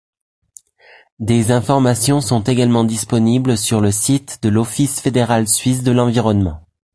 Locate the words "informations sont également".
1.51-2.83